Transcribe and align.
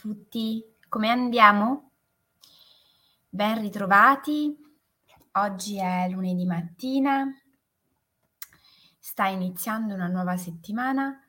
tutti, 0.00 0.64
come 0.88 1.10
andiamo? 1.10 1.90
Ben 3.28 3.60
ritrovati. 3.60 4.56
Oggi 5.32 5.76
è 5.76 6.08
lunedì 6.08 6.46
mattina, 6.46 7.30
sta 8.98 9.26
iniziando 9.26 9.92
una 9.92 10.06
nuova 10.06 10.38
settimana, 10.38 11.22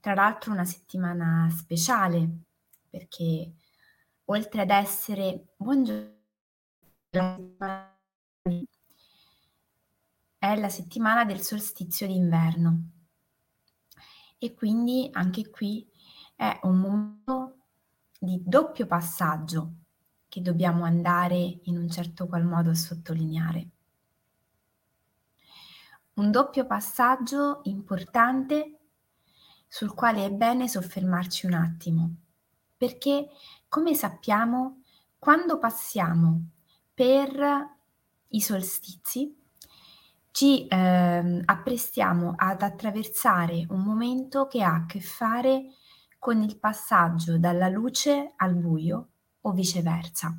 tra 0.00 0.14
l'altro 0.14 0.50
una 0.50 0.64
settimana 0.64 1.48
speciale 1.56 2.28
perché 2.90 3.52
oltre 4.24 4.62
ad 4.62 4.70
essere 4.70 5.52
buongiorno 5.56 6.18
è 10.36 10.56
la 10.56 10.68
settimana 10.68 11.24
del 11.24 11.40
solstizio 11.40 12.08
d'inverno 12.08 12.90
e 14.36 14.52
quindi 14.54 15.08
anche 15.12 15.48
qui 15.48 15.88
è 16.34 16.58
un 16.64 16.78
momento 16.78 17.59
di 18.22 18.42
doppio 18.44 18.86
passaggio 18.86 19.76
che 20.28 20.42
dobbiamo 20.42 20.84
andare 20.84 21.60
in 21.62 21.78
un 21.78 21.90
certo 21.90 22.26
qual 22.26 22.44
modo 22.44 22.68
a 22.68 22.74
sottolineare. 22.74 23.68
Un 26.14 26.30
doppio 26.30 26.66
passaggio 26.66 27.60
importante 27.64 28.78
sul 29.66 29.94
quale 29.94 30.26
è 30.26 30.30
bene 30.30 30.68
soffermarci 30.68 31.46
un 31.46 31.54
attimo, 31.54 32.14
perché 32.76 33.30
come 33.68 33.94
sappiamo, 33.94 34.82
quando 35.18 35.58
passiamo 35.58 36.42
per 36.92 37.78
i 38.28 38.40
solstizi, 38.42 39.34
ci 40.30 40.66
eh, 40.68 41.42
apprestiamo 41.42 42.34
ad 42.36 42.60
attraversare 42.60 43.64
un 43.70 43.80
momento 43.80 44.46
che 44.46 44.62
ha 44.62 44.74
a 44.74 44.84
che 44.84 45.00
fare 45.00 45.72
con 46.20 46.42
il 46.42 46.58
passaggio 46.58 47.38
dalla 47.38 47.68
luce 47.68 48.34
al 48.36 48.54
buio 48.54 49.08
o 49.40 49.52
viceversa. 49.52 50.38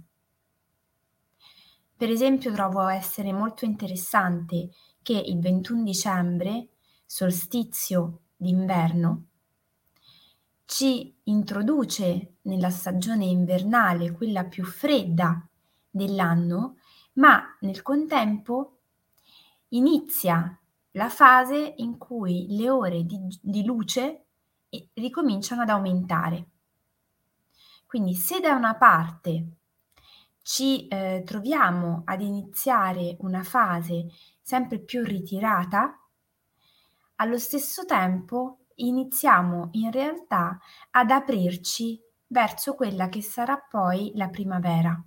Per 1.98 2.10
esempio 2.10 2.52
trovo 2.54 2.88
essere 2.88 3.34
molto 3.34 3.66
interessante 3.66 4.70
che 5.02 5.14
il 5.14 5.40
21 5.40 5.84
dicembre, 5.84 6.68
solstizio 7.04 8.20
d'inverno, 8.38 9.26
ci 10.66 11.16
introduce 11.24 12.36
nella 12.44 12.70
stagione 12.70 13.26
invernale, 13.26 14.12
quella 14.12 14.46
più 14.46 14.64
fredda 14.64 15.44
dell'anno, 15.90 16.78
ma 17.14 17.58
nel 17.62 17.82
contempo 17.82 18.82
inizia 19.70 20.56
la 20.92 21.10
fase 21.10 21.74
in 21.78 21.98
cui 21.98 22.46
le 22.50 22.70
ore 22.70 23.04
di, 23.04 23.20
di 23.42 23.66
luce 23.66 24.28
e 24.72 24.90
ricominciano 24.94 25.62
ad 25.64 25.70
aumentare. 25.70 26.48
Quindi 27.86 28.16
se 28.16 28.40
da 28.40 28.56
una 28.56 28.76
parte 28.76 29.58
ci 30.42 30.88
eh, 30.88 31.24
troviamo 31.26 32.04
ad 32.06 32.22
iniziare 32.22 33.18
una 33.20 33.44
fase 33.44 34.08
sempre 34.42 34.80
più 34.80 35.04
ritirata, 35.04 36.00
allo 37.18 37.38
stesso 37.38 37.86
tempo 37.86 38.62
iniziamo 38.76 39.70
in 39.74 39.92
realtà 39.92 40.58
ad 40.92 41.12
aprirci 41.12 42.02
verso 42.28 42.76
quella 42.76 43.10
che 43.10 43.22
sarà 43.22 43.58
poi 43.58 44.14
la 44.16 44.30
primavera. 44.30 45.04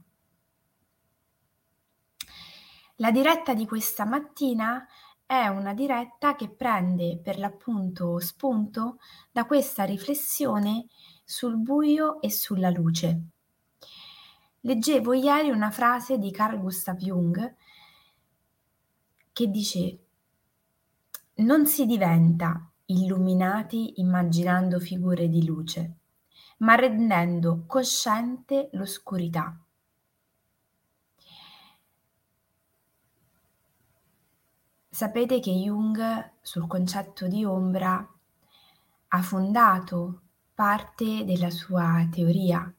La 2.98 3.10
diretta 3.10 3.54
di 3.54 3.66
questa 3.66 4.04
mattina 4.04 4.86
è 5.34 5.48
una 5.48 5.74
diretta 5.74 6.36
che 6.36 6.48
prende 6.48 7.18
per 7.18 7.38
l'appunto 7.38 8.18
spunto 8.20 8.98
da 9.32 9.44
questa 9.46 9.84
riflessione 9.84 10.86
sul 11.24 11.56
buio 11.56 12.20
e 12.20 12.30
sulla 12.30 12.70
luce. 12.70 13.22
Leggevo 14.60 15.12
ieri 15.12 15.50
una 15.50 15.70
frase 15.70 16.18
di 16.18 16.30
Carl 16.30 16.60
Gustav 16.60 16.96
Jung 16.98 17.54
che 19.32 19.50
dice 19.50 19.98
non 21.36 21.66
si 21.66 21.84
diventa 21.86 22.70
illuminati 22.86 24.00
immaginando 24.00 24.78
figure 24.78 25.28
di 25.28 25.44
luce, 25.44 25.96
ma 26.58 26.76
rendendo 26.76 27.64
cosciente 27.66 28.68
l'oscurità. 28.72 29.63
Sapete 34.94 35.40
che 35.40 35.50
Jung 35.50 36.34
sul 36.40 36.68
concetto 36.68 37.26
di 37.26 37.44
ombra 37.44 38.08
ha 39.08 39.22
fondato 39.22 40.20
parte 40.54 41.24
della 41.24 41.50
sua 41.50 42.06
teoria 42.08 42.72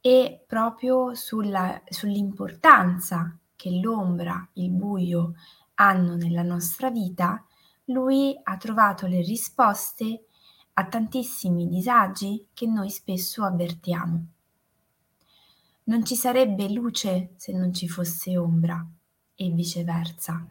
e 0.00 0.44
proprio 0.44 1.14
sulla, 1.14 1.80
sull'importanza 1.88 3.38
che 3.54 3.70
l'ombra, 3.70 4.48
il 4.54 4.70
buio 4.70 5.34
hanno 5.74 6.16
nella 6.16 6.42
nostra 6.42 6.90
vita, 6.90 7.46
lui 7.84 8.36
ha 8.42 8.56
trovato 8.56 9.06
le 9.06 9.22
risposte 9.22 10.24
a 10.72 10.86
tantissimi 10.86 11.68
disagi 11.68 12.48
che 12.52 12.66
noi 12.66 12.90
spesso 12.90 13.44
avvertiamo. 13.44 14.26
Non 15.84 16.04
ci 16.04 16.16
sarebbe 16.16 16.68
luce 16.68 17.34
se 17.36 17.52
non 17.52 17.72
ci 17.72 17.88
fosse 17.88 18.36
ombra 18.36 18.84
e 19.36 19.50
viceversa. 19.50 20.48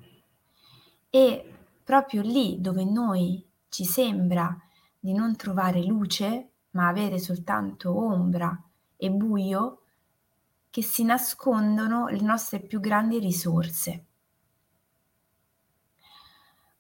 E 1.14 1.54
proprio 1.84 2.22
lì 2.22 2.62
dove 2.62 2.86
noi 2.86 3.46
ci 3.68 3.84
sembra 3.84 4.58
di 4.98 5.12
non 5.12 5.36
trovare 5.36 5.84
luce, 5.84 6.52
ma 6.72 6.88
avere 6.88 7.20
soltanto 7.20 7.94
ombra 7.94 8.58
e 8.96 9.12
buio, 9.12 9.82
che 10.70 10.82
si 10.82 11.04
nascondono 11.04 12.08
le 12.08 12.22
nostre 12.22 12.62
più 12.62 12.80
grandi 12.80 13.20
risorse. 13.20 14.06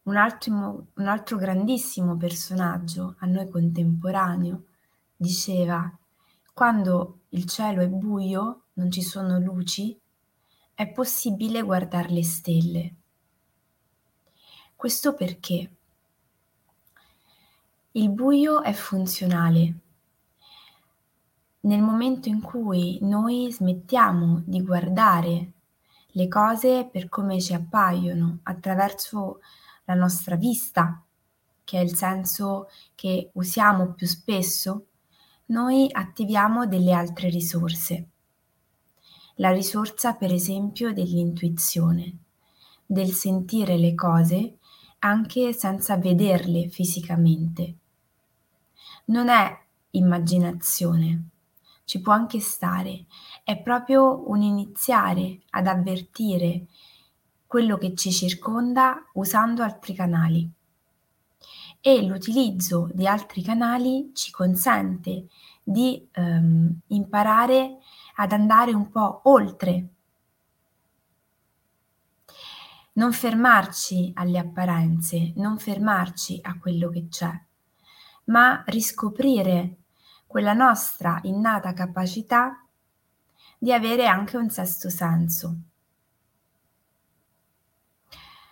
Un 0.03 0.15
altro, 0.15 0.87
un 0.93 1.07
altro 1.07 1.35
grandissimo 1.35 2.15
personaggio 2.15 3.15
a 3.19 3.25
noi 3.25 3.49
contemporaneo 3.49 4.63
diceva, 5.13 5.93
quando 6.53 7.23
il 7.29 7.45
cielo 7.45 7.81
è 7.81 7.89
buio, 7.89 8.67
non 8.73 8.89
ci 8.89 9.01
sono 9.01 9.39
luci, 9.39 9.99
è 10.73 10.87
possibile 10.87 11.61
guardare 11.63 12.09
le 12.11 12.23
stelle. 12.23 12.95
Questo 14.81 15.13
perché 15.13 15.69
il 17.91 18.09
buio 18.09 18.63
è 18.63 18.73
funzionale. 18.73 19.75
Nel 21.59 21.83
momento 21.83 22.29
in 22.29 22.41
cui 22.41 22.97
noi 23.03 23.51
smettiamo 23.51 24.41
di 24.43 24.63
guardare 24.63 25.51
le 26.13 26.27
cose 26.27 26.89
per 26.91 27.09
come 27.09 27.39
ci 27.39 27.53
appaiono 27.53 28.39
attraverso 28.41 29.41
la 29.83 29.93
nostra 29.93 30.35
vista, 30.35 30.99
che 31.63 31.77
è 31.77 31.83
il 31.83 31.95
senso 31.95 32.67
che 32.95 33.29
usiamo 33.33 33.93
più 33.93 34.07
spesso, 34.07 34.87
noi 35.49 35.87
attiviamo 35.91 36.65
delle 36.65 36.93
altre 36.93 37.29
risorse. 37.29 38.07
La 39.35 39.51
risorsa, 39.51 40.15
per 40.15 40.33
esempio, 40.33 40.91
dell'intuizione, 40.91 42.17
del 42.83 43.11
sentire 43.11 43.77
le 43.77 43.93
cose 43.93 44.55
anche 45.03 45.53
senza 45.53 45.97
vederle 45.97 46.67
fisicamente. 46.67 47.75
Non 49.05 49.29
è 49.29 49.59
immaginazione, 49.91 51.29
ci 51.85 52.01
può 52.01 52.13
anche 52.13 52.39
stare, 52.39 53.05
è 53.43 53.57
proprio 53.61 54.29
un 54.29 54.41
iniziare 54.41 55.41
ad 55.51 55.67
avvertire 55.67 56.67
quello 57.47 57.77
che 57.77 57.95
ci 57.95 58.11
circonda 58.11 59.03
usando 59.13 59.63
altri 59.63 59.93
canali. 59.93 60.49
E 61.81 62.03
l'utilizzo 62.03 62.89
di 62.93 63.07
altri 63.07 63.41
canali 63.41 64.11
ci 64.13 64.31
consente 64.31 65.27
di 65.63 66.07
ehm, 66.11 66.79
imparare 66.87 67.79
ad 68.17 68.31
andare 68.33 68.73
un 68.73 68.89
po' 68.91 69.21
oltre 69.23 69.87
non 73.01 73.13
fermarci 73.13 74.11
alle 74.13 74.37
apparenze, 74.37 75.33
non 75.37 75.57
fermarci 75.57 76.39
a 76.43 76.59
quello 76.59 76.89
che 76.89 77.07
c'è, 77.09 77.31
ma 78.25 78.63
riscoprire 78.67 79.77
quella 80.27 80.53
nostra 80.53 81.19
innata 81.23 81.73
capacità 81.73 82.63
di 83.57 83.73
avere 83.73 84.05
anche 84.05 84.37
un 84.37 84.51
sesto 84.51 84.91
senso. 84.91 85.55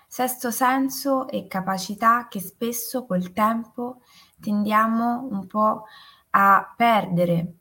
Sesto 0.07 0.49
senso 0.49 1.27
e 1.27 1.45
capacità 1.45 2.27
che 2.27 2.39
spesso 2.39 3.05
col 3.05 3.31
tempo 3.31 4.01
tendiamo 4.39 5.27
un 5.29 5.45
po' 5.45 5.83
a 6.31 6.73
perdere, 6.75 7.53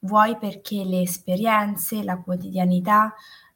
vuoi 0.00 0.36
perché 0.36 0.84
le 0.84 1.00
esperienze, 1.00 2.04
la 2.04 2.18
quotidianità 2.18 3.14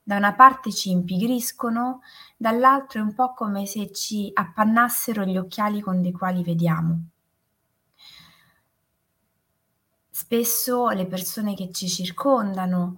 da 0.08 0.16
una 0.16 0.32
parte 0.32 0.72
ci 0.72 0.88
impigriscono, 0.88 2.00
dall'altro 2.38 2.99
è 2.99 3.02
un 3.02 3.12
po' 3.12 3.34
come 3.34 3.66
se 3.66 3.93
ci 3.93 4.31
appannassero 4.32 5.22
gli 5.25 5.37
occhiali 5.37 5.82
con 5.82 6.00
dei 6.00 6.12
quali 6.12 6.43
vediamo. 6.43 7.08
spesso 10.10 10.88
le 10.88 11.06
persone 11.06 11.55
che 11.55 11.70
ci 11.70 11.88
circondano. 11.88 12.96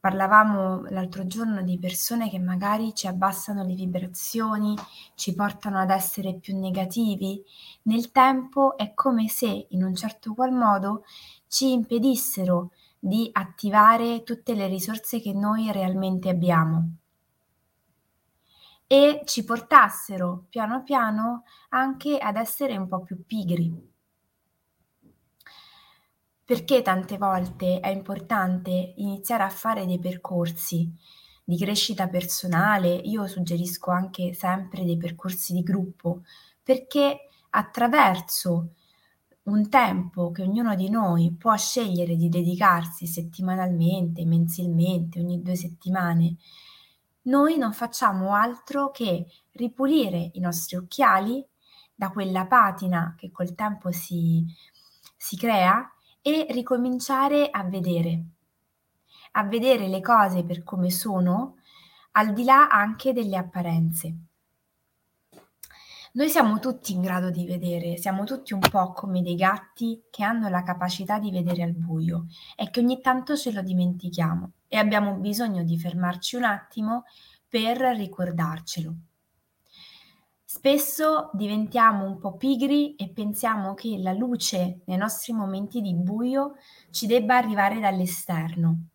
Parlavamo 0.00 0.86
l'altro 0.90 1.26
giorno 1.26 1.62
di 1.62 1.78
persone 1.78 2.28
che 2.28 2.38
magari 2.40 2.94
ci 2.94 3.06
abbassano 3.06 3.62
le 3.62 3.74
vibrazioni, 3.74 4.74
ci 5.14 5.34
portano 5.34 5.78
ad 5.78 5.90
essere 5.90 6.34
più 6.34 6.58
negativi. 6.58 7.42
Nel 7.82 8.10
tempo 8.12 8.76
è 8.76 8.94
come 8.94 9.28
se 9.28 9.66
in 9.68 9.84
un 9.84 9.94
certo 9.94 10.34
qual 10.34 10.52
modo 10.52 11.04
ci 11.46 11.72
impedissero 11.72 12.72
di 13.06 13.28
attivare 13.32 14.24
tutte 14.24 14.54
le 14.54 14.66
risorse 14.66 15.20
che 15.20 15.32
noi 15.32 15.70
realmente 15.70 16.28
abbiamo 16.28 16.96
e 18.88 19.22
ci 19.24 19.44
portassero 19.44 20.46
piano 20.48 20.82
piano 20.82 21.44
anche 21.68 22.18
ad 22.18 22.36
essere 22.36 22.76
un 22.76 22.88
po' 22.88 23.02
più 23.02 23.24
pigri. 23.24 23.94
Perché 26.44 26.82
tante 26.82 27.16
volte 27.16 27.78
è 27.78 27.88
importante 27.88 28.94
iniziare 28.96 29.44
a 29.44 29.50
fare 29.50 29.86
dei 29.86 30.00
percorsi 30.00 30.92
di 31.44 31.56
crescita 31.56 32.08
personale, 32.08 32.88
io 32.88 33.26
suggerisco 33.28 33.92
anche 33.92 34.32
sempre 34.34 34.84
dei 34.84 34.96
percorsi 34.96 35.52
di 35.52 35.62
gruppo, 35.62 36.22
perché 36.60 37.28
attraverso 37.50 38.74
un 39.46 39.68
tempo 39.68 40.32
che 40.32 40.42
ognuno 40.42 40.74
di 40.74 40.90
noi 40.90 41.32
può 41.32 41.56
scegliere 41.56 42.16
di 42.16 42.28
dedicarsi 42.28 43.06
settimanalmente, 43.06 44.24
mensilmente, 44.24 45.20
ogni 45.20 45.40
due 45.42 45.54
settimane, 45.54 46.36
noi 47.22 47.56
non 47.56 47.72
facciamo 47.72 48.34
altro 48.34 48.90
che 48.90 49.26
ripulire 49.52 50.30
i 50.34 50.40
nostri 50.40 50.76
occhiali 50.76 51.44
da 51.94 52.10
quella 52.10 52.46
patina 52.46 53.14
che 53.16 53.30
col 53.30 53.54
tempo 53.54 53.90
si, 53.90 54.44
si 55.16 55.36
crea 55.36 55.92
e 56.22 56.46
ricominciare 56.50 57.48
a 57.50 57.62
vedere, 57.64 58.24
a 59.32 59.44
vedere 59.44 59.88
le 59.88 60.00
cose 60.00 60.44
per 60.44 60.62
come 60.62 60.90
sono, 60.90 61.56
al 62.12 62.32
di 62.32 62.44
là 62.44 62.68
anche 62.68 63.12
delle 63.12 63.36
apparenze. 63.36 64.25
Noi 66.16 66.30
siamo 66.30 66.58
tutti 66.60 66.94
in 66.94 67.02
grado 67.02 67.28
di 67.28 67.44
vedere, 67.44 67.98
siamo 67.98 68.24
tutti 68.24 68.54
un 68.54 68.60
po' 68.60 68.94
come 68.94 69.20
dei 69.20 69.34
gatti 69.34 70.04
che 70.08 70.24
hanno 70.24 70.48
la 70.48 70.62
capacità 70.62 71.18
di 71.18 71.30
vedere 71.30 71.62
al 71.62 71.74
buio 71.74 72.24
e 72.56 72.70
che 72.70 72.80
ogni 72.80 73.02
tanto 73.02 73.36
ce 73.36 73.52
lo 73.52 73.60
dimentichiamo 73.60 74.52
e 74.66 74.78
abbiamo 74.78 75.16
bisogno 75.16 75.62
di 75.62 75.78
fermarci 75.78 76.36
un 76.36 76.44
attimo 76.44 77.04
per 77.46 77.76
ricordarcelo. 77.76 78.94
Spesso 80.42 81.28
diventiamo 81.34 82.06
un 82.06 82.18
po' 82.18 82.38
pigri 82.38 82.94
e 82.94 83.10
pensiamo 83.10 83.74
che 83.74 83.98
la 83.98 84.12
luce 84.14 84.80
nei 84.86 84.96
nostri 84.96 85.34
momenti 85.34 85.82
di 85.82 85.94
buio 85.94 86.54
ci 86.92 87.06
debba 87.06 87.36
arrivare 87.36 87.78
dall'esterno, 87.78 88.86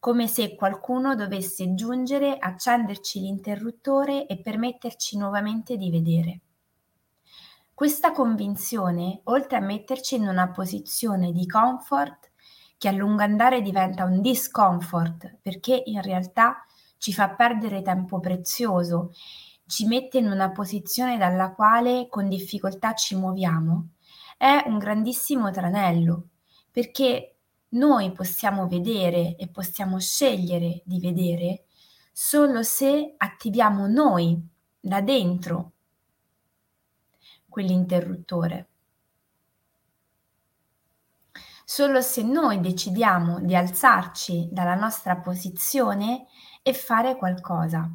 come 0.00 0.26
se 0.26 0.56
qualcuno 0.56 1.14
dovesse 1.14 1.74
giungere, 1.74 2.36
accenderci 2.36 3.20
l'interruttore 3.20 4.26
e 4.26 4.40
permetterci 4.40 5.16
nuovamente 5.16 5.76
di 5.76 5.90
vedere. 5.90 6.40
Questa 7.76 8.12
convinzione, 8.12 9.20
oltre 9.24 9.58
a 9.58 9.60
metterci 9.60 10.14
in 10.14 10.26
una 10.26 10.48
posizione 10.48 11.30
di 11.30 11.46
comfort, 11.46 12.32
che 12.78 12.88
a 12.88 12.90
lungo 12.90 13.20
andare 13.20 13.60
diventa 13.60 14.04
un 14.04 14.22
discomfort, 14.22 15.36
perché 15.42 15.82
in 15.84 16.00
realtà 16.00 16.64
ci 16.96 17.12
fa 17.12 17.28
perdere 17.34 17.82
tempo 17.82 18.18
prezioso 18.18 19.12
ci 19.66 19.84
mette 19.86 20.16
in 20.16 20.26
una 20.30 20.52
posizione 20.52 21.18
dalla 21.18 21.52
quale 21.52 22.08
con 22.08 22.30
difficoltà 22.30 22.94
ci 22.94 23.14
muoviamo, 23.14 23.88
è 24.38 24.64
un 24.64 24.78
grandissimo 24.78 25.50
tranello, 25.50 26.28
perché 26.70 27.40
noi 27.72 28.10
possiamo 28.12 28.68
vedere 28.68 29.36
e 29.36 29.48
possiamo 29.48 30.00
scegliere 30.00 30.80
di 30.82 30.98
vedere 30.98 31.64
solo 32.10 32.62
se 32.62 33.16
attiviamo 33.18 33.86
noi 33.86 34.42
da 34.80 35.02
dentro 35.02 35.72
quell'interruttore. 37.56 38.68
Solo 41.64 42.02
se 42.02 42.22
noi 42.22 42.60
decidiamo 42.60 43.40
di 43.40 43.56
alzarci 43.56 44.50
dalla 44.52 44.74
nostra 44.74 45.16
posizione 45.16 46.26
e 46.62 46.74
fare 46.74 47.16
qualcosa. 47.16 47.90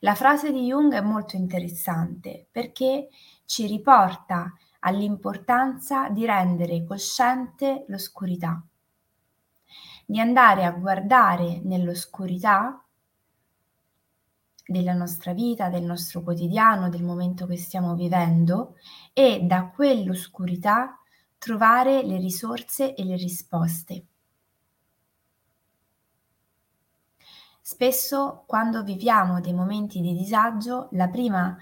La 0.00 0.14
frase 0.14 0.52
di 0.52 0.66
Jung 0.66 0.92
è 0.92 1.00
molto 1.00 1.34
interessante 1.34 2.46
perché 2.50 3.08
ci 3.46 3.66
riporta 3.66 4.52
all'importanza 4.80 6.10
di 6.10 6.26
rendere 6.26 6.84
cosciente 6.84 7.86
l'oscurità, 7.88 8.62
di 10.04 10.20
andare 10.20 10.66
a 10.66 10.72
guardare 10.72 11.62
nell'oscurità 11.64 12.83
della 14.66 14.94
nostra 14.94 15.32
vita, 15.32 15.68
del 15.68 15.82
nostro 15.82 16.22
quotidiano, 16.22 16.88
del 16.88 17.02
momento 17.02 17.46
che 17.46 17.56
stiamo 17.56 17.94
vivendo 17.94 18.76
e 19.12 19.40
da 19.42 19.66
quell'oscurità 19.66 20.98
trovare 21.38 22.02
le 22.02 22.16
risorse 22.16 22.94
e 22.94 23.04
le 23.04 23.16
risposte. 23.16 24.06
Spesso 27.60 28.44
quando 28.46 28.82
viviamo 28.82 29.40
dei 29.40 29.54
momenti 29.54 30.00
di 30.00 30.14
disagio, 30.14 30.88
la 30.92 31.08
prima 31.08 31.56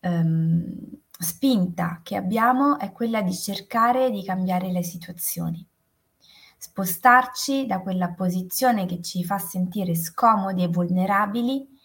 ehm, 0.00 1.00
spinta 1.18 2.00
che 2.02 2.16
abbiamo 2.16 2.78
è 2.78 2.92
quella 2.92 3.22
di 3.22 3.34
cercare 3.34 4.10
di 4.10 4.24
cambiare 4.24 4.70
le 4.70 4.82
situazioni, 4.84 5.64
spostarci 6.56 7.66
da 7.66 7.80
quella 7.80 8.10
posizione 8.10 8.86
che 8.86 9.02
ci 9.02 9.24
fa 9.24 9.38
sentire 9.38 9.96
scomodi 9.96 10.62
e 10.62 10.68
vulnerabili 10.68 11.77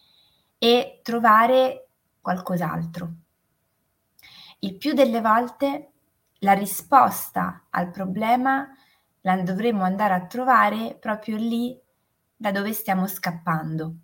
e 0.63 1.01
trovare 1.03 1.89
qualcos'altro. 2.21 3.11
Il 4.59 4.77
più 4.77 4.93
delle 4.93 5.19
volte 5.19 5.91
la 6.39 6.53
risposta 6.53 7.65
al 7.69 7.91
problema 7.91 8.69
la 9.19 9.41
dovremo 9.41 9.83
andare 9.83 10.13
a 10.13 10.25
trovare 10.25 10.95
proprio 10.97 11.35
lì 11.35 11.77
da 12.33 12.53
dove 12.53 12.71
stiamo 12.71 13.07
scappando. 13.07 13.95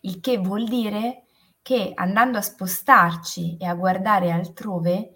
Il 0.00 0.20
che 0.20 0.38
vuol 0.38 0.66
dire 0.66 1.24
che 1.60 1.92
andando 1.94 2.38
a 2.38 2.42
spostarci 2.42 3.58
e 3.58 3.66
a 3.66 3.74
guardare 3.74 4.30
altrove, 4.30 5.12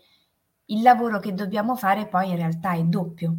il 0.67 0.83
lavoro 0.83 1.21
che 1.21 1.33
dobbiamo 1.33 1.75
fare 1.75 2.07
poi 2.07 2.29
in 2.29 2.37
realtà 2.37 2.73
è 2.73 2.83
doppio, 2.83 3.35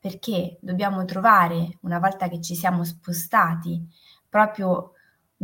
perché 0.00 0.56
dobbiamo 0.62 1.04
trovare, 1.04 1.76
una 1.82 1.98
volta 1.98 2.28
che 2.28 2.40
ci 2.40 2.54
siamo 2.54 2.82
spostati, 2.82 3.86
proprio 4.26 4.92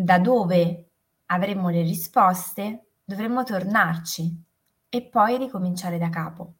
da 0.01 0.21
dove 0.21 0.91
avremo 1.27 1.71
le 1.71 1.83
risposte, 1.83 2.91
dovremmo 3.03 3.43
tornarci 3.43 4.45
e 4.89 5.03
poi 5.03 5.37
ricominciare 5.37 5.99
da 5.99 6.09
capo. 6.09 6.55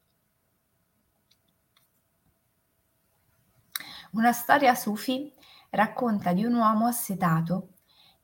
Una 4.11 4.33
storia 4.33 4.75
sufi 4.75 5.33
racconta 5.71 6.33
di 6.33 6.45
un 6.45 6.55
uomo 6.55 6.87
assetato 6.87 7.75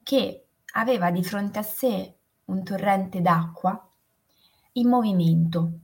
che 0.02 0.48
aveva 0.72 1.12
di 1.12 1.22
fronte 1.22 1.60
a 1.60 1.62
sé 1.62 2.18
un 2.46 2.64
torrente 2.64 3.20
d'acqua 3.20 3.88
in 4.72 4.88
movimento. 4.88 5.78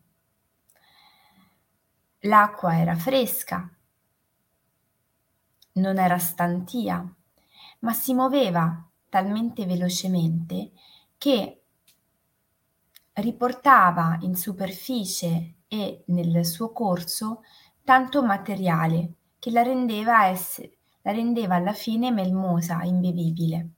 L'acqua 2.22 2.76
era 2.76 2.96
fresca, 2.96 3.72
non 5.74 5.98
era 5.98 6.18
stantia, 6.18 7.14
ma 7.80 7.92
si 7.92 8.12
muoveva 8.12 8.89
talmente 9.10 9.66
velocemente 9.66 10.70
che 11.18 11.62
riportava 13.14 14.16
in 14.22 14.34
superficie 14.34 15.56
e 15.68 16.04
nel 16.06 16.46
suo 16.46 16.72
corso 16.72 17.42
tanto 17.84 18.24
materiale 18.24 19.14
che 19.38 19.50
la 19.50 19.62
rendeva, 19.62 20.30
ess- 20.30 20.66
la 21.02 21.12
rendeva 21.12 21.56
alla 21.56 21.72
fine 21.72 22.10
melmosa, 22.10 22.82
imbevibile. 22.82 23.68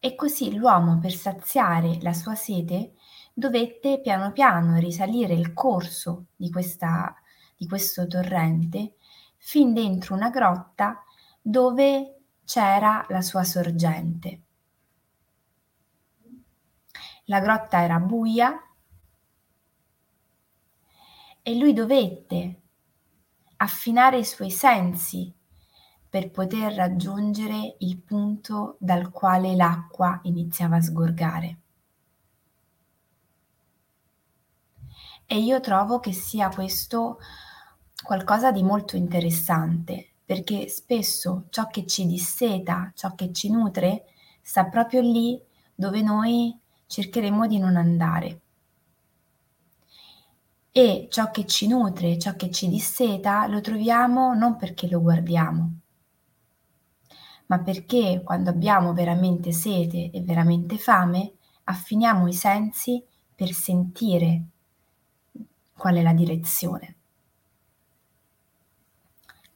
E 0.00 0.14
così 0.14 0.54
l'uomo, 0.54 0.98
per 0.98 1.12
saziare 1.12 1.98
la 2.00 2.12
sua 2.12 2.34
sete, 2.34 2.94
dovette 3.32 4.00
piano 4.00 4.32
piano 4.32 4.78
risalire 4.78 5.34
il 5.34 5.52
corso 5.52 6.26
di, 6.36 6.50
questa, 6.50 7.14
di 7.56 7.66
questo 7.66 8.06
torrente 8.06 8.94
fin 9.36 9.72
dentro 9.72 10.14
una 10.14 10.30
grotta 10.30 11.02
dove 11.40 12.21
c'era 12.44 13.04
la 13.08 13.20
sua 13.22 13.44
sorgente. 13.44 14.42
La 17.26 17.40
grotta 17.40 17.82
era 17.82 17.98
buia 17.98 18.52
e 21.42 21.56
lui 21.56 21.72
dovette 21.72 22.60
affinare 23.56 24.18
i 24.18 24.24
suoi 24.24 24.50
sensi 24.50 25.32
per 26.08 26.30
poter 26.30 26.74
raggiungere 26.74 27.76
il 27.78 27.98
punto 27.98 28.76
dal 28.78 29.10
quale 29.10 29.54
l'acqua 29.54 30.20
iniziava 30.24 30.76
a 30.76 30.82
sgorgare. 30.82 31.60
E 35.24 35.38
io 35.38 35.60
trovo 35.60 36.00
che 36.00 36.12
sia 36.12 36.50
questo 36.50 37.18
qualcosa 38.02 38.52
di 38.52 38.62
molto 38.62 38.96
interessante, 38.96 40.11
perché 40.24 40.68
spesso 40.68 41.46
ciò 41.50 41.66
che 41.66 41.86
ci 41.86 42.06
disseta, 42.06 42.92
ciò 42.94 43.14
che 43.14 43.32
ci 43.32 43.50
nutre, 43.50 44.04
sta 44.40 44.64
proprio 44.66 45.00
lì 45.00 45.40
dove 45.74 46.02
noi 46.02 46.56
cercheremo 46.86 47.46
di 47.46 47.58
non 47.58 47.76
andare. 47.76 48.40
E 50.70 51.08
ciò 51.10 51.30
che 51.30 51.44
ci 51.44 51.66
nutre, 51.66 52.18
ciò 52.18 52.34
che 52.34 52.50
ci 52.50 52.68
disseta, 52.68 53.46
lo 53.46 53.60
troviamo 53.60 54.32
non 54.34 54.56
perché 54.56 54.88
lo 54.88 55.02
guardiamo, 55.02 55.80
ma 57.46 57.58
perché 57.60 58.22
quando 58.24 58.48
abbiamo 58.48 58.94
veramente 58.94 59.52
sete 59.52 60.10
e 60.10 60.22
veramente 60.22 60.78
fame, 60.78 61.32
affiniamo 61.64 62.26
i 62.26 62.32
sensi 62.32 63.04
per 63.34 63.52
sentire 63.52 64.44
qual 65.76 65.96
è 65.96 66.02
la 66.02 66.14
direzione. 66.14 66.96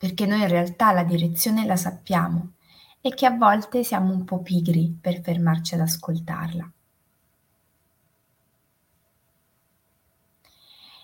Perché 0.07 0.25
noi 0.25 0.43
in 0.43 0.47
realtà 0.47 0.93
la 0.93 1.03
direzione 1.03 1.67
la 1.67 1.75
sappiamo 1.75 2.53
e 3.01 3.13
che 3.13 3.27
a 3.27 3.37
volte 3.37 3.83
siamo 3.83 4.13
un 4.13 4.25
po' 4.25 4.41
pigri 4.41 4.97
per 5.01 5.21
fermarci 5.21 5.75
ad 5.75 5.81
ascoltarla. 5.81 6.71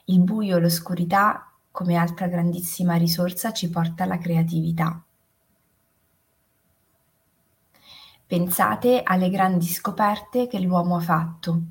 Il 0.05 0.21
buio 0.21 0.57
e 0.57 0.61
l'oscurità, 0.61 1.51
come 1.73 1.97
altra 1.97 2.29
grandissima 2.29 2.95
risorsa, 2.95 3.53
ci 3.53 3.69
porta 3.71 4.05
alla 4.05 4.19
creatività. 4.19 5.03
Pensate 8.25 9.03
alle 9.03 9.31
grandi 9.31 9.67
scoperte 9.67 10.47
che 10.47 10.61
l'uomo 10.61 10.95
ha 10.95 11.01
fatto. 11.01 11.63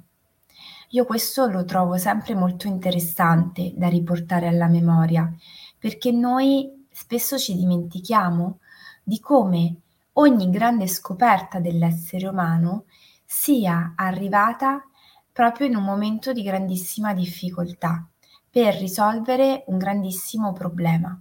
Io 0.90 1.06
questo 1.06 1.48
lo 1.48 1.64
trovo 1.64 1.96
sempre 1.96 2.36
molto 2.36 2.68
interessante 2.68 3.72
da 3.78 3.88
riportare 3.88 4.50
alla 4.50 4.68
memoria, 4.68 5.34
perché 5.80 6.12
noi 6.12 6.80
spesso 7.02 7.40
ci 7.40 7.56
dimentichiamo 7.56 8.60
di 9.02 9.20
come 9.20 9.76
ogni 10.14 10.52
grande 10.52 10.86
scoperta 10.86 11.60
dell'essere 11.60 12.28
umano 12.28 12.86
sia 13.26 13.94
arrivata 13.96 14.88
proprio 15.32 15.66
in 15.66 15.76
un 15.76 15.84
momento 15.84 16.32
di 16.32 16.44
grandissima 16.44 17.16
difficoltà 17.16 18.08
per 18.48 18.76
risolvere 18.76 19.64
un 19.68 19.80
grandissimo 19.80 20.54
problema. 20.54 21.20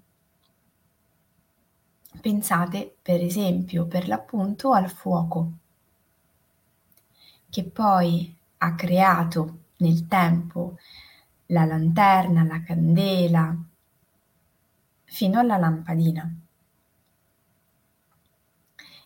Pensate 2.20 2.96
per 3.00 3.22
esempio 3.22 3.86
per 3.86 4.06
l'appunto 4.06 4.72
al 4.72 4.90
fuoco, 4.90 5.52
che 7.48 7.64
poi 7.64 8.36
ha 8.58 8.74
creato 8.74 9.58
nel 9.78 10.06
tempo 10.06 10.76
la 11.46 11.64
lanterna, 11.64 12.44
la 12.44 12.62
candela, 12.62 13.56
fino 15.10 15.40
alla 15.40 15.56
lampadina. 15.56 16.32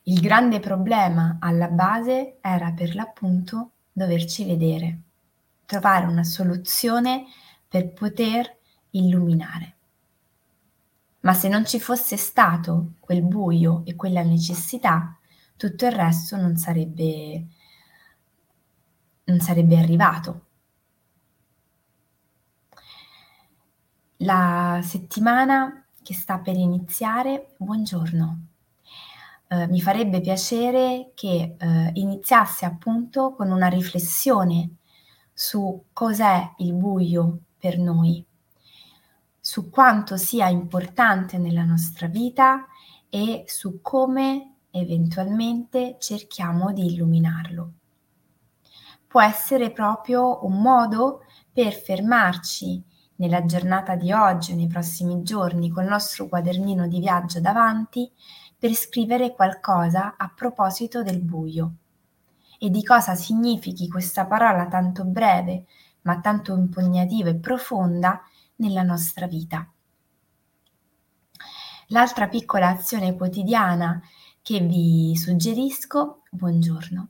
Il 0.03 0.21
grande 0.21 0.61
problema 0.61 1.39
alla 1.41 1.69
base 1.69 2.37
era 2.43 2.73
per 2.73 2.95
l'appunto 2.95 3.71
doverci 3.91 4.45
vedere, 4.45 5.01
trovare 5.65 6.05
una 6.05 6.23
soluzione 6.23 7.25
per 7.67 7.93
poter 7.95 8.59
illuminare. 8.91 9.77
Ma 11.21 11.33
se 11.33 11.49
non 11.49 11.65
ci 11.65 11.81
fosse 11.81 12.19
stato 12.19 12.93
quel 13.01 13.23
buio 13.23 13.81
e 13.87 13.97
quella 13.97 14.23
necessità, 14.23 15.17
tutto 15.57 15.87
il 15.87 15.93
resto 15.93 16.37
non 16.37 16.59
sarebbe, 16.59 17.47
non 19.25 19.41
sarebbe 19.41 19.79
arrivato. 19.79 20.47
La 24.19 24.81
settimana 24.83 25.84
che 26.05 26.15
sta 26.15 26.39
per 26.39 26.55
iniziare, 26.55 27.55
buongiorno. 27.57 28.47
Eh, 29.49 29.67
mi 29.69 29.81
farebbe 29.81 30.21
piacere 30.21 31.13
che 31.15 31.57
eh, 31.59 31.91
iniziasse 31.95 32.67
appunto 32.67 33.35
con 33.35 33.51
una 33.51 33.69
riflessione 33.69 34.77
su 35.33 35.87
cos'è 35.93 36.53
il 36.59 36.75
buio 36.75 37.39
per 37.59 37.79
noi 37.79 38.25
su 39.41 39.69
quanto 39.69 40.17
sia 40.17 40.49
importante 40.49 41.37
nella 41.37 41.65
nostra 41.65 42.07
vita 42.07 42.67
e 43.11 43.45
su 43.47 43.81
come 43.83 44.55
eventualmente 44.71 45.97
cerchiamo 45.99 46.73
di 46.73 46.87
illuminarlo. 46.87 47.73
Può 49.07 49.21
essere 49.21 49.71
proprio 49.71 50.45
un 50.47 50.63
modo 50.63 51.25
per 51.53 51.75
fermarci 51.75 52.83
nella 53.17 53.45
giornata 53.45 53.95
di 53.97 54.13
oggi 54.13 54.53
o 54.53 54.57
nei 54.57 54.67
prossimi 54.67 55.23
giorni 55.23 55.71
col 55.71 55.87
nostro 55.87 56.29
quadernino 56.29 56.89
di 56.89 56.99
viaggio 57.01 57.41
davanti 57.41 58.11
per 58.59 58.73
scrivere 58.75 59.35
qualcosa 59.35 60.15
a 60.17 60.33
proposito 60.35 61.03
del 61.03 61.21
buio 61.21 61.75
e 62.59 62.71
di 62.71 62.83
cosa 62.83 63.15
significhi 63.15 63.89
questa 63.89 64.27
parola 64.27 64.67
tanto 64.67 65.05
breve 65.05 65.67
ma 66.03 66.21
tanto 66.21 66.55
impugnativa 66.55 67.29
e 67.31 67.37
profonda 67.37 68.23
nella 68.57 68.83
nostra 68.83 69.27
vita. 69.27 69.69
L'altra 71.89 72.29
piccola 72.29 72.69
azione 72.69 73.15
quotidiana 73.15 74.01
che 74.41 74.61
vi 74.61 75.17
suggerisco, 75.17 76.23
buongiorno, 76.31 77.09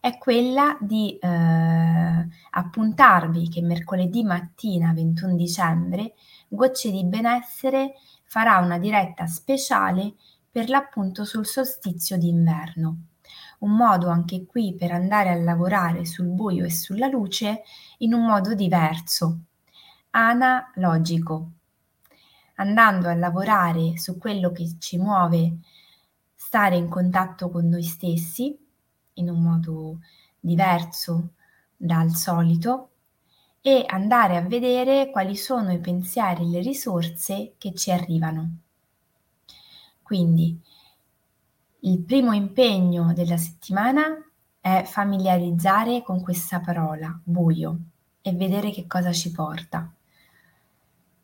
è 0.00 0.16
quella 0.16 0.78
di 0.80 1.18
eh, 1.18 2.28
appuntarvi 2.50 3.50
che 3.50 3.60
mercoledì 3.60 4.24
mattina 4.24 4.94
21 4.94 5.36
dicembre 5.36 6.14
Gocce 6.48 6.90
di 6.90 7.04
Benessere 7.04 7.92
farà 8.24 8.58
una 8.58 8.78
diretta 8.78 9.26
speciale 9.26 10.14
per 10.50 10.70
l'appunto 10.70 11.26
sul 11.26 11.44
solstizio 11.44 12.16
d'inverno. 12.16 12.96
Un 13.58 13.76
modo 13.76 14.08
anche 14.08 14.46
qui 14.46 14.74
per 14.74 14.90
andare 14.90 15.28
a 15.28 15.34
lavorare 15.34 16.06
sul 16.06 16.28
buio 16.28 16.64
e 16.64 16.70
sulla 16.70 17.06
luce 17.06 17.62
in 17.98 18.14
un 18.14 18.24
modo 18.24 18.54
diverso, 18.54 19.40
analogico, 20.10 21.50
andando 22.54 23.08
a 23.08 23.14
lavorare 23.14 23.98
su 23.98 24.16
quello 24.16 24.50
che 24.50 24.76
ci 24.78 24.96
muove 24.96 25.58
stare 26.34 26.76
in 26.76 26.88
contatto 26.88 27.50
con 27.50 27.68
noi 27.68 27.82
stessi 27.82 28.58
in 29.14 29.30
un 29.30 29.42
modo 29.42 29.98
diverso 30.38 31.30
dal 31.76 32.14
solito 32.14 32.88
e 33.60 33.84
andare 33.86 34.36
a 34.36 34.42
vedere 34.42 35.10
quali 35.10 35.36
sono 35.36 35.72
i 35.72 35.80
pensieri 35.80 36.42
e 36.42 36.46
le 36.46 36.60
risorse 36.60 37.54
che 37.58 37.74
ci 37.74 37.90
arrivano. 37.90 38.58
Quindi 40.02 40.58
il 41.80 41.98
primo 42.00 42.32
impegno 42.32 43.12
della 43.12 43.36
settimana 43.36 44.16
è 44.60 44.82
familiarizzare 44.84 46.02
con 46.02 46.20
questa 46.22 46.60
parola, 46.60 47.18
buio, 47.22 47.78
e 48.22 48.32
vedere 48.32 48.70
che 48.70 48.86
cosa 48.86 49.12
ci 49.12 49.30
porta. 49.30 49.90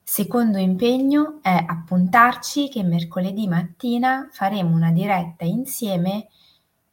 Secondo 0.03 0.59
impegno 0.59 1.41
è 1.43 1.65
appuntarci 1.67 2.69
che 2.69 2.83
mercoledì 2.83 3.49
mattina 3.49 4.29
faremo 4.31 4.75
una 4.75 4.93
diretta 4.93 5.45
insieme 5.45 6.29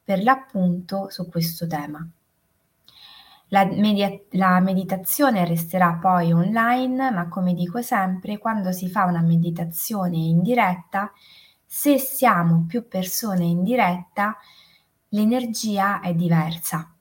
per 0.04 0.22
l'appunto 0.24 1.10
su 1.10 1.30
questo 1.30 1.66
tema. 1.68 2.08
La, 3.48 3.66
media- 3.66 4.20
la, 4.32 4.60
meditazione 4.60 5.46
resterà 5.46 5.94
poi 6.02 6.34
online, 6.34 7.12
ma 7.12 7.28
come 7.28 7.54
dico 7.54 7.82
sempre, 7.82 8.40
quando 8.40 8.72
si 8.72 8.90
fa 8.90 9.06
una 9.06 9.22
meditazione 9.22 10.18
in 10.18 10.42
diretta, 10.42 11.12
se 11.64 11.98
siamo 12.00 12.66
più 12.68 12.88
persone 12.88 13.46
in 13.46 13.64
diretta, 13.64 14.36
l'energia 15.10 16.02
è 16.02 16.14
diversa. 16.14 16.94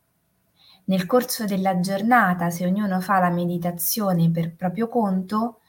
Nel 0.85 1.07
corso 1.07 1.47
della 1.47 1.81
giornata, 1.81 2.51
se 2.51 2.67
ognuno 2.67 3.01
fa 3.01 3.19
la 3.19 3.31
meditazione 3.31 4.31
per 4.31 4.55
proprio 4.55 4.89
conto, 4.89 5.61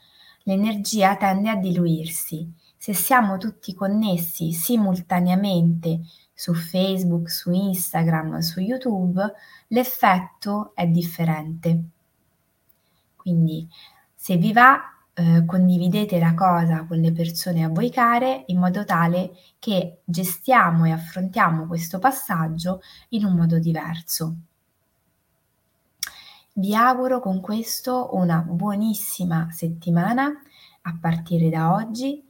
l'energia 0.44 1.16
tende 1.16 1.50
a 1.50 1.56
diluirsi. 1.56 2.52
Se 2.76 2.94
siamo 2.94 3.38
tutti 3.38 3.74
connessi 3.74 4.52
simultaneamente 4.52 6.02
su 6.44 6.54
Facebook, 6.54 7.30
su 7.30 7.54
Instagram, 7.54 8.40
su 8.40 8.60
YouTube, 8.60 9.34
l'effetto 9.68 10.74
è 10.76 10.86
differente. 10.88 11.84
Quindi 13.16 13.66
se 14.14 14.36
vi 14.36 14.52
va, 14.52 14.78
eh, 15.14 15.46
condividete 15.46 16.20
la 16.20 16.34
cosa 16.34 16.84
con 16.84 16.98
le 16.98 17.14
persone 17.14 17.64
a 17.64 17.70
voi 17.70 17.90
care 17.90 18.44
in 18.48 18.60
modo 18.60 18.84
tale 18.84 19.32
che 19.58 20.02
gestiamo 20.04 20.84
e 20.84 20.92
affrontiamo 20.92 21.66
questo 21.66 21.98
passaggio 21.98 22.82
in 23.10 23.24
un 23.24 23.36
modo 23.36 23.58
diverso. 23.58 24.36
Vi 26.56 26.76
auguro 26.76 27.22
con 27.22 27.40
questo 27.40 28.18
una 28.18 28.40
buonissima 28.42 29.48
settimana 29.50 30.30
a 30.82 30.98
partire 31.00 31.50
da 31.50 31.74
oggi. 31.74 32.22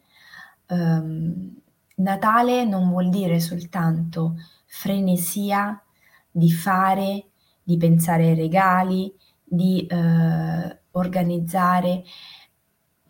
Um, 0.68 1.63
Natale 1.96 2.66
non 2.66 2.90
vuol 2.90 3.10
dire 3.10 3.40
soltanto 3.40 4.36
frenesia 4.66 5.82
di 6.30 6.52
fare, 6.52 7.28
di 7.62 7.78
pensare 7.78 8.30
ai 8.30 8.36
regali, 8.36 9.14
di 9.44 9.88
uh, 9.90 10.78
organizzare. 10.92 12.04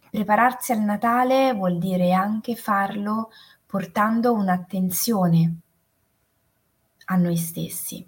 Prepararsi 0.10 0.74
al 0.74 0.82
Natale 0.82 1.54
vuol 1.54 1.78
dire 1.78 2.12
anche 2.12 2.56
farlo 2.56 3.30
portando 3.66 4.34
un'attenzione 4.34 5.56
a 7.06 7.16
noi 7.16 7.38
stessi. 7.38 8.08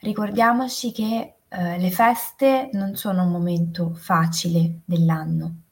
Ricordiamoci 0.00 0.92
che 0.92 1.34
eh, 1.48 1.78
le 1.78 1.90
feste 1.90 2.68
non 2.72 2.94
sono 2.94 3.22
un 3.22 3.30
momento 3.30 3.94
facile 3.94 4.80
dell'anno, 4.84 5.62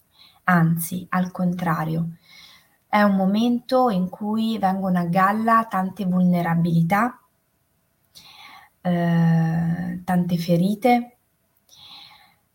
anzi, 0.45 1.07
al 1.11 1.31
contrario, 1.31 2.17
è 2.93 3.01
un 3.01 3.17
momento 3.17 3.89
in 3.89 4.11
cui 4.11 4.59
vengono 4.59 4.99
a 4.99 5.07
galla 5.07 5.67
tante 5.67 6.05
vulnerabilità, 6.05 7.19
eh, 8.83 10.03
tante 10.05 10.37
ferite, 10.37 11.17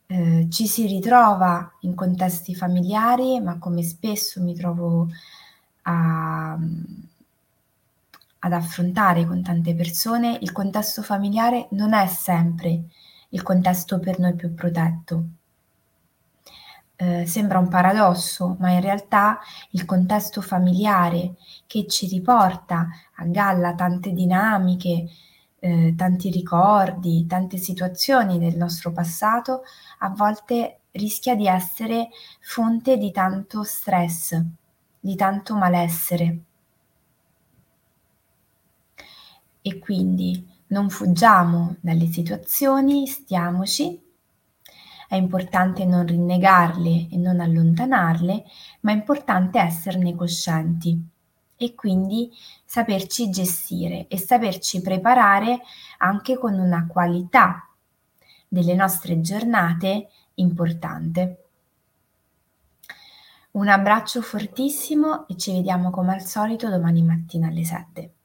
eh, 0.06 0.46
ci 0.52 0.68
si 0.68 0.86
ritrova 0.86 1.78
in 1.82 1.96
contesti 1.96 2.54
familiari, 2.54 3.40
ma 3.40 3.58
come 3.58 3.82
spesso 3.82 4.40
mi 4.44 4.54
trovo 4.54 5.08
a, 5.82 6.56
ad 8.40 8.54
affrontare 8.54 9.26
con 9.26 9.42
tante 9.42 9.74
persone, 9.74 10.38
il 10.42 10.52
contesto 10.52 11.02
familiare 11.02 11.68
non 11.72 11.94
è 11.94 12.06
sempre 12.06 12.84
il 13.30 13.42
contesto 13.42 13.98
per 13.98 14.20
noi 14.20 14.36
più 14.36 14.54
protetto. 14.54 15.24
Eh, 17.00 17.28
sembra 17.28 17.60
un 17.60 17.68
paradosso, 17.70 18.56
ma 18.60 18.72
in 18.72 18.82
realtà 18.82 19.40
il 19.72 19.86
contesto 19.86 20.42
familiare 20.42 21.36
che 21.68 21.86
ci 21.88 22.08
riporta 22.08 22.88
a 23.18 23.26
galla 23.26 23.76
tante 23.76 24.12
dinamiche, 24.14 25.06
eh, 25.60 25.94
tanti 25.96 26.32
ricordi, 26.32 27.28
tante 27.28 27.58
situazioni 27.58 28.40
del 28.40 28.58
nostro 28.58 28.92
passato, 28.92 29.62
a 30.00 30.10
volte 30.10 30.80
rischia 30.92 31.36
di 31.36 31.48
essere 31.48 32.10
fonte 32.40 32.98
di 32.98 33.12
tanto 33.12 33.64
stress, 33.64 34.42
di 35.00 35.16
tanto 35.16 35.56
malessere. 35.56 36.40
E 39.62 39.80
quindi 39.80 40.48
non 40.68 40.90
fuggiamo 40.90 41.76
dalle 41.82 42.08
situazioni, 42.08 43.06
stiamoci. 43.06 44.07
È 45.08 45.16
importante 45.16 45.86
non 45.86 46.06
rinnegarle 46.06 47.08
e 47.10 47.18
non 47.18 47.40
allontanarle, 47.40 48.44
ma 48.82 48.92
è 48.92 48.96
importante 48.96 49.60
esserne 49.60 50.14
coscienti 50.16 51.02
e 51.56 51.74
quindi 51.76 52.30
saperci 52.66 53.30
gestire 53.30 54.08
e 54.08 54.18
saperci 54.18 54.82
preparare 54.82 55.62
anche 56.00 56.38
con 56.38 56.54
una 56.54 56.86
qualità 56.88 57.68
delle 58.48 58.76
nostre 58.76 59.22
giornate 59.22 60.10
importante. 60.36 61.44
Un 63.52 63.70
abbraccio 63.70 64.22
fortissimo 64.22 65.28
e 65.28 65.36
ci 65.36 65.52
vediamo 65.52 65.90
come 65.90 66.14
al 66.14 66.22
solito 66.22 66.70
domani 66.70 67.02
mattina 67.02 67.48
alle 67.48 67.64
7. 67.64 68.17